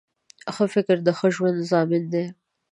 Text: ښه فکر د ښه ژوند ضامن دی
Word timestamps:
ښه 0.53 0.65
فکر 0.73 0.97
د 1.03 1.07
ښه 1.17 1.27
ژوند 1.35 1.59
ضامن 1.71 2.03
دی 2.13 2.25